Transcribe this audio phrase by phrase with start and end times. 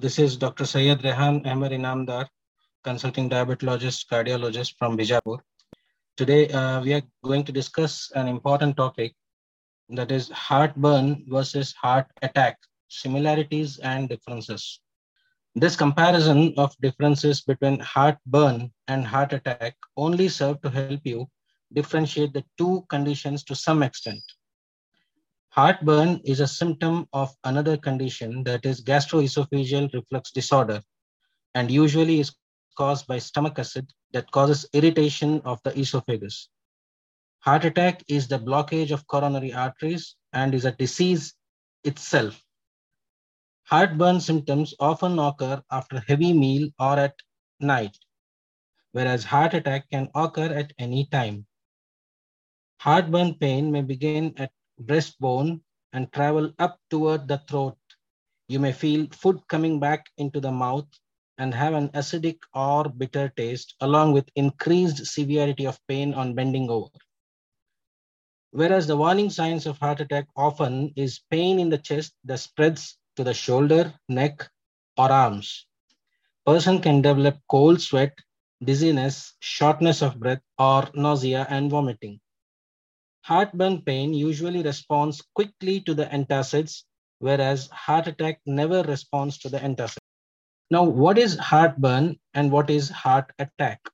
[0.00, 0.64] This is Dr.
[0.64, 2.28] Syed Rehan Ahmed Inamdar,
[2.84, 5.40] consulting diabetologist, cardiologist from Bijapur.
[6.16, 9.16] Today, uh, we are going to discuss an important topic
[9.88, 14.78] that is heartburn versus heart attack, similarities and differences.
[15.56, 21.28] This comparison of differences between heartburn and heart attack only serve to help you
[21.72, 24.22] differentiate the two conditions to some extent.
[25.50, 30.82] Heartburn is a symptom of another condition that is gastroesophageal reflux disorder
[31.54, 32.34] and usually is
[32.76, 36.48] caused by stomach acid that causes irritation of the esophagus.
[37.40, 41.34] Heart attack is the blockage of coronary arteries and is a disease
[41.82, 42.42] itself.
[43.64, 47.14] Heartburn symptoms often occur after heavy meal or at
[47.60, 47.96] night,
[48.92, 51.46] whereas heart attack can occur at any time.
[52.80, 55.60] Heartburn pain may begin at breastbone
[55.92, 57.78] and travel up toward the throat.
[58.48, 60.88] You may feel food coming back into the mouth
[61.38, 66.70] and have an acidic or bitter taste, along with increased severity of pain on bending
[66.70, 66.90] over.
[68.50, 72.98] Whereas the warning signs of heart attack often is pain in the chest that spreads
[73.16, 74.48] to the shoulder, neck,
[74.96, 75.66] or arms.
[76.46, 78.18] Person can develop cold sweat,
[78.64, 82.20] dizziness, shortness of breath, or nausea and vomiting.
[83.28, 86.84] Heartburn pain usually responds quickly to the antacids,
[87.18, 89.98] whereas heart attack never responds to the antacids.
[90.70, 93.86] Now, what is heartburn and what is heart attack?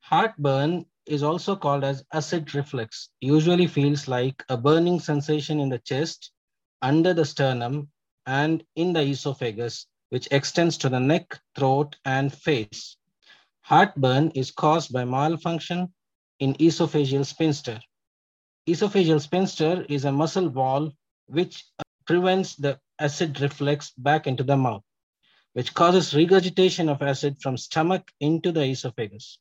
[0.00, 5.78] Heartburn is also called as acid reflux, usually feels like a burning sensation in the
[5.78, 6.32] chest,
[6.82, 7.88] under the sternum,
[8.26, 12.96] and in the esophagus, which extends to the neck, throat, and face.
[13.60, 15.94] Heartburn is caused by malfunction
[16.40, 17.78] in esophageal sphincter.
[18.66, 20.90] Esophageal sphincter is a muscle wall
[21.26, 21.64] which
[22.06, 24.82] prevents the acid reflux back into the mouth,
[25.52, 29.38] which causes regurgitation of acid from stomach into the esophagus.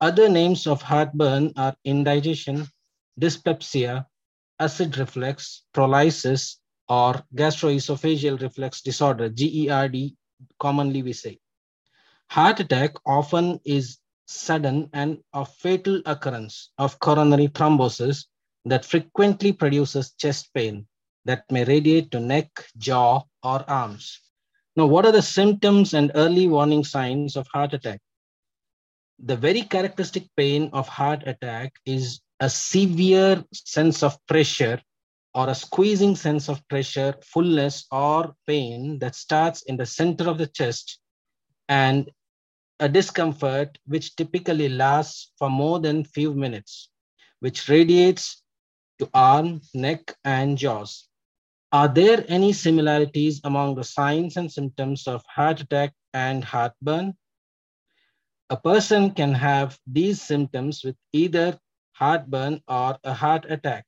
[0.00, 2.66] Other names of heartburn are indigestion,
[3.18, 4.06] dyspepsia,
[4.60, 6.56] acid reflux, pyrosis,
[6.88, 10.12] or gastroesophageal reflux disorder, GERD,
[10.58, 11.38] commonly we say.
[12.30, 18.26] Heart attack often is sudden and of fatal occurrence of coronary thrombosis
[18.66, 20.86] that frequently produces chest pain
[21.24, 24.20] that may radiate to neck, jaw, or arms.
[24.76, 28.00] Now, what are the symptoms and early warning signs of heart attack?
[29.18, 34.80] The very characteristic pain of heart attack is a severe sense of pressure
[35.34, 40.38] or a squeezing sense of pressure, fullness, or pain that starts in the center of
[40.38, 41.00] the chest
[41.68, 42.10] and
[42.80, 46.90] a discomfort which typically lasts for more than few minutes,
[47.40, 48.42] which radiates
[48.98, 51.08] to arm, neck, and jaws.
[51.72, 57.14] Are there any similarities among the signs and symptoms of heart attack and heartburn?
[58.50, 61.58] A person can have these symptoms with either
[61.92, 63.84] heartburn or a heart attack.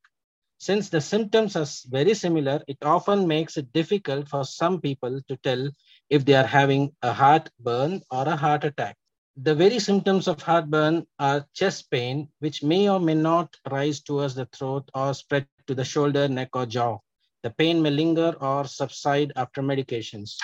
[0.59, 5.37] Since the symptoms are very similar, it often makes it difficult for some people to
[5.39, 5.71] tell
[6.11, 8.97] if they are having a heartburn or a heart attack.
[9.37, 14.35] The very symptoms of heartburn are chest pain, which may or may not rise towards
[14.35, 16.99] the throat or spread to the shoulder, neck, or jaw.
[17.43, 20.37] The pain may linger or subside after medications.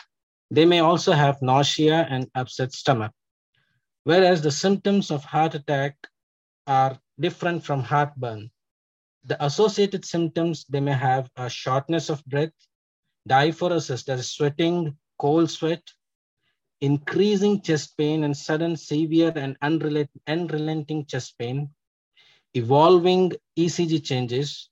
[0.50, 3.12] They may also have nausea and upset stomach.
[4.04, 5.97] Whereas the symptoms of heart attack
[6.66, 8.50] are different from heartburn.
[9.25, 12.54] The associated symptoms they may have are shortness of breath,
[13.28, 15.82] diaphoresis, that is sweating, cold sweat,
[16.81, 19.56] increasing chest pain and sudden severe and
[20.27, 21.71] unrelenting chest pain,
[22.54, 24.71] evolving ECG changes,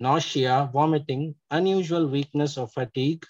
[0.00, 3.24] nausea, vomiting, unusual weakness or fatigue,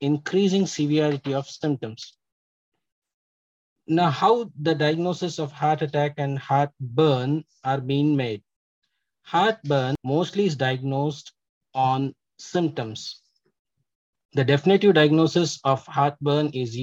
[0.00, 2.16] increasing severity of symptoms.
[3.86, 8.42] Now, how the diagnosis of heart attack and heartburn are being made.
[9.22, 11.32] Heartburn mostly is diagnosed
[11.74, 13.22] on symptoms.
[14.34, 16.78] The definitive diagnosis of heartburn is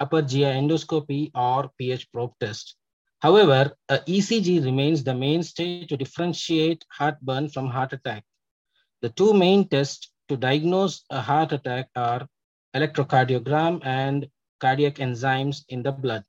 [0.00, 2.76] upper GI endoscopy or pH probe test.
[3.20, 8.24] However, a ECG remains the mainstay to differentiate heartburn from heart attack.
[9.00, 12.26] The two main tests to diagnose a heart attack are
[12.74, 14.28] electrocardiogram and
[14.60, 16.24] cardiac enzymes in the blood.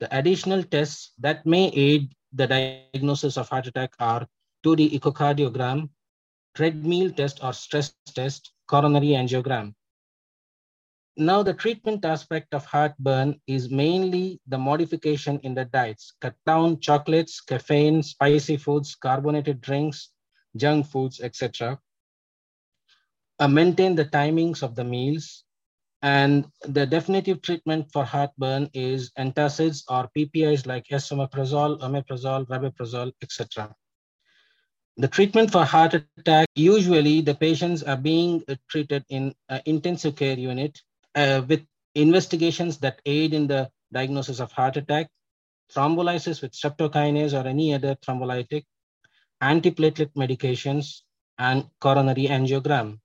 [0.00, 4.26] The additional tests that may aid the diagnosis of heart attack are
[4.64, 5.88] 2D echocardiogram,
[6.54, 9.74] treadmill test or stress test, coronary angiogram.
[11.16, 16.12] Now, the treatment aspect of heartburn is mainly the modification in the diets.
[16.20, 20.10] Cut down chocolates, caffeine, spicy foods, carbonated drinks,
[20.56, 21.80] junk foods, etc.
[23.38, 25.44] Uh, maintain the timings of the meals
[26.02, 33.74] And the definitive treatment for heartburn is antacids or PPIs like esomeprazole, omeprazole, rabeprazole, etc.
[34.96, 39.34] The treatment for heart attack, usually the patients are being treated in
[39.66, 40.80] intensive care unit
[41.14, 41.64] uh, with
[41.94, 45.08] investigations that aid in the diagnosis of heart attack,
[45.72, 48.64] thrombolysis with streptokinase or any other thrombolytic,
[49.42, 51.02] antiplatelet medications,
[51.38, 52.98] and coronary angiogram.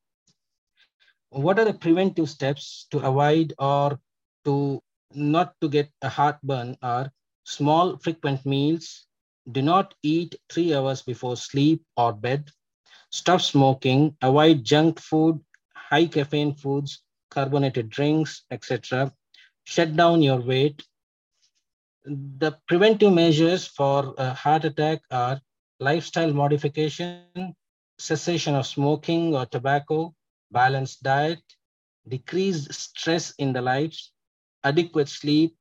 [1.29, 3.99] What are the preventive steps to avoid or
[4.45, 4.81] to
[5.13, 7.11] not to get a heartburn are
[7.43, 9.05] small frequent meals
[9.51, 12.49] do not eat three hours before sleep or bed
[13.09, 15.39] stop smoking avoid junk food
[15.73, 19.11] high caffeine foods carbonated drinks etc
[19.63, 20.83] shut down your weight
[22.05, 25.39] the preventive measures for heart attack are
[25.79, 27.55] lifestyle modification
[27.97, 30.13] cessation of smoking or tobacco
[30.51, 31.41] balanced diet,
[32.07, 34.11] decreased stress in the lives,
[34.63, 35.55] adequate sleep,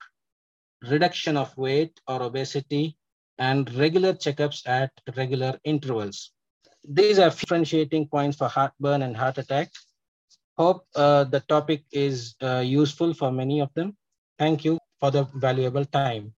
[0.89, 2.97] reduction of weight or obesity,
[3.39, 6.33] and regular checkups at regular intervals.
[6.89, 9.71] These are differentiating points for heartburn and heart attack.
[10.59, 13.97] Hope uh, the topic is uh, useful for many of them.
[14.39, 16.35] Thank you for the valuable time.